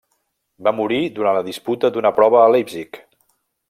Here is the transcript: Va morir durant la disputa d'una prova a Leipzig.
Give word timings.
Va 0.67 0.73
morir 0.77 1.03
durant 1.19 1.39
la 1.39 1.45
disputa 1.51 1.95
d'una 1.99 2.15
prova 2.19 2.43
a 2.47 2.51
Leipzig. 2.57 3.05